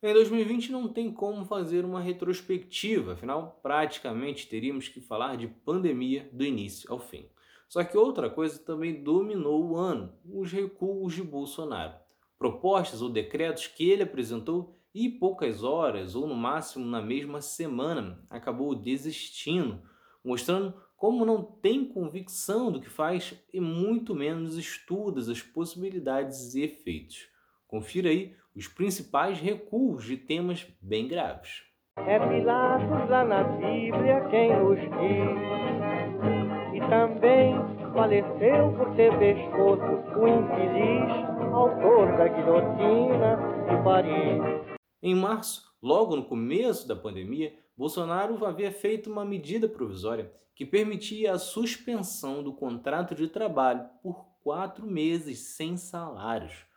[0.00, 6.30] Em 2020 não tem como fazer uma retrospectiva, afinal, praticamente teríamos que falar de pandemia
[6.32, 7.28] do início ao fim.
[7.68, 11.94] Só que outra coisa também dominou o ano: os recuos de Bolsonaro.
[12.38, 18.24] Propostas ou decretos que ele apresentou e poucas horas, ou no máximo na mesma semana,
[18.30, 19.82] acabou desistindo,
[20.24, 26.62] mostrando como não tem convicção do que faz e muito menos estuda as possibilidades e
[26.62, 27.26] efeitos.
[27.66, 31.62] Confira aí os principais recuos de temas bem graves.
[31.96, 35.38] É Pilatos lá na Bíblia quem nos diz,
[36.74, 37.54] e também
[37.94, 43.36] faleceu por ter pescoço o infeliz autor da guilhotina
[43.68, 44.78] de Paris.
[45.00, 51.32] Em março, logo no começo da pandemia, Bolsonaro havia feito uma medida provisória que permitia
[51.32, 56.67] a suspensão do contrato de trabalho por quatro meses sem salários.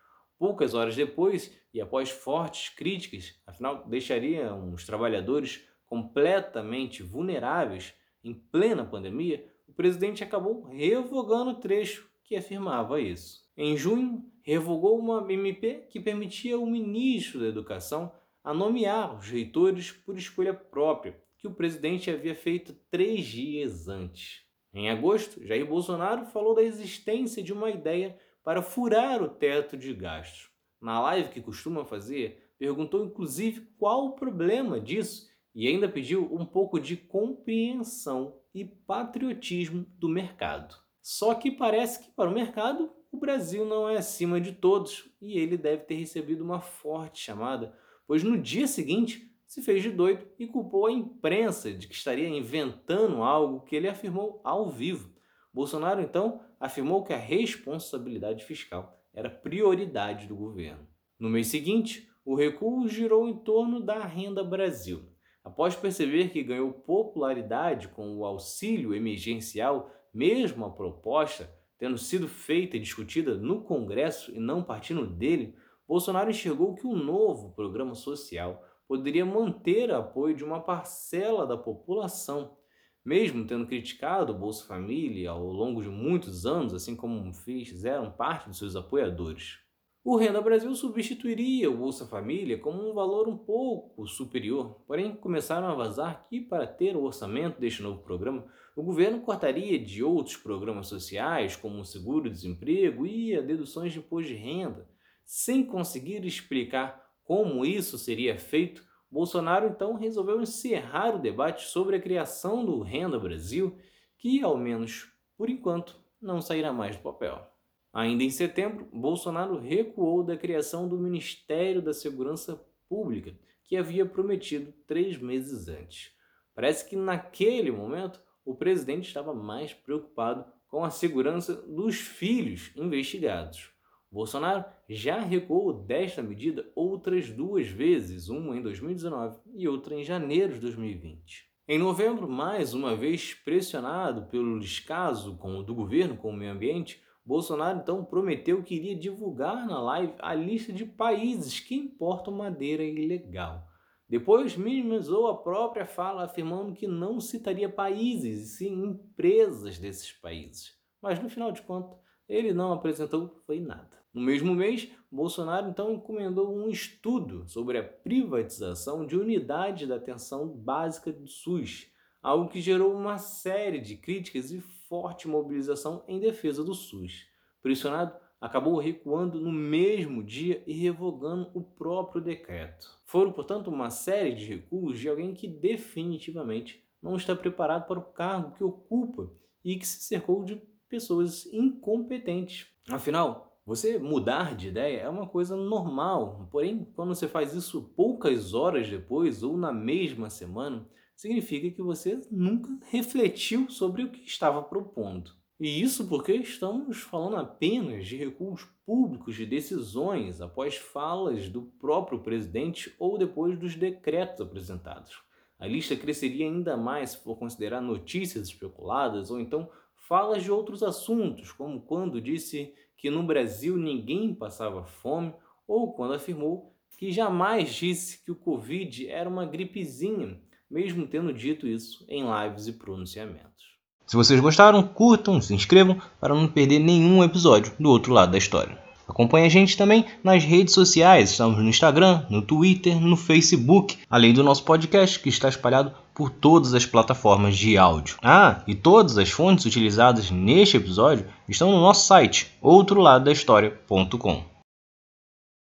[0.42, 8.84] Poucas horas depois, e após fortes críticas, afinal deixaria os trabalhadores completamente vulneráveis em plena
[8.84, 13.48] pandemia, o presidente acabou revogando o trecho que afirmava isso.
[13.56, 18.12] Em junho, revogou uma MP que permitia ao ministro da Educação
[18.44, 24.42] a nomear os reitores por escolha própria, que o presidente havia feito três dias antes.
[24.74, 29.94] Em agosto, Jair Bolsonaro falou da existência de uma ideia para furar o teto de
[29.94, 30.50] gastos.
[30.82, 36.46] Na live que costuma fazer, perguntou inclusive qual o problema disso e ainda pediu um
[36.46, 40.76] pouco de compreensão e patriotismo do mercado.
[41.02, 45.38] Só que parece que para o mercado o Brasil não é acima de todos e
[45.38, 47.76] ele deve ter recebido uma forte chamada,
[48.08, 52.30] pois no dia seguinte se fez de doido e culpou a imprensa de que estaria
[52.30, 55.11] inventando algo que ele afirmou ao vivo.
[55.54, 60.88] Bolsonaro então afirmou que a responsabilidade fiscal era prioridade do governo.
[61.20, 65.10] No mês seguinte, o recuo girou em torno da Renda Brasil.
[65.44, 72.78] Após perceber que ganhou popularidade com o auxílio emergencial, mesmo a proposta tendo sido feita
[72.78, 75.56] e discutida no Congresso e não partindo dele,
[75.88, 81.58] Bolsonaro enxergou que o novo programa social poderia manter o apoio de uma parcela da
[81.58, 82.56] população,
[83.04, 88.50] mesmo tendo criticado o Bolsa Família ao longo de muitos anos, assim como fizeram parte
[88.50, 89.60] de seus apoiadores.
[90.04, 95.68] O Renda Brasil substituiria o Bolsa Família como um valor um pouco superior, porém começaram
[95.68, 100.38] a vazar que, para ter o orçamento deste novo programa, o governo cortaria de outros
[100.38, 104.90] programas sociais, como o seguro-desemprego e a deduções de imposto de renda.
[105.24, 112.02] Sem conseguir explicar como isso seria feito, Bolsonaro então resolveu encerrar o debate sobre a
[112.02, 113.78] criação do Renda Brasil,
[114.18, 117.46] que, ao menos por enquanto, não sairá mais do papel.
[117.92, 124.72] Ainda em setembro, Bolsonaro recuou da criação do Ministério da Segurança Pública, que havia prometido
[124.88, 126.14] três meses antes.
[126.56, 133.71] Parece que naquele momento o presidente estava mais preocupado com a segurança dos filhos investigados.
[134.12, 140.54] Bolsonaro já recuou desta medida outras duas vezes, uma em 2019 e outra em janeiro
[140.54, 141.50] de 2020.
[141.66, 145.32] Em novembro, mais uma vez pressionado pelo descaso
[145.66, 150.34] do governo com o meio ambiente, Bolsonaro então prometeu que iria divulgar na live a
[150.34, 153.66] lista de países que importam madeira ilegal.
[154.10, 160.74] Depois minimizou a própria fala, afirmando que não citaria países, e sim empresas desses países.
[161.02, 164.01] Mas no final de contas, ele não apresentou foi nada.
[164.14, 170.48] No mesmo mês, Bolsonaro então encomendou um estudo sobre a privatização de unidades da atenção
[170.48, 171.88] básica do SUS,
[172.22, 177.26] algo que gerou uma série de críticas e forte mobilização em defesa do SUS.
[177.62, 183.00] Pressionado, acabou recuando no mesmo dia e revogando o próprio decreto.
[183.06, 188.04] Foram, portanto, uma série de recuos de alguém que definitivamente não está preparado para o
[188.04, 189.32] cargo que ocupa
[189.64, 192.68] e que se cercou de pessoas incompetentes.
[192.90, 198.54] Afinal, você mudar de ideia é uma coisa normal, porém, quando você faz isso poucas
[198.54, 204.62] horas depois ou na mesma semana, significa que você nunca refletiu sobre o que estava
[204.64, 205.32] propondo.
[205.60, 212.20] E isso porque estamos falando apenas de recursos públicos de decisões após falas do próprio
[212.20, 215.22] presidente ou depois dos decretos apresentados.
[215.60, 219.70] A lista cresceria ainda mais se for considerar notícias especuladas ou então
[220.08, 225.34] falas de outros assuntos, como quando disse que no Brasil ninguém passava fome
[225.68, 230.40] ou quando afirmou que jamais disse que o Covid era uma gripezinha,
[230.70, 233.72] mesmo tendo dito isso em lives e pronunciamentos.
[234.06, 238.38] Se vocês gostaram, curtam, se inscrevam para não perder nenhum episódio do outro lado da
[238.38, 238.78] história.
[239.08, 244.34] Acompanhe a gente também nas redes sociais, estamos no Instagram, no Twitter, no Facebook, além
[244.34, 248.16] do nosso podcast que está espalhado por todas as plataformas de áudio.
[248.22, 254.51] Ah, e todas as fontes utilizadas neste episódio estão no nosso site, outroladodahistoria.com.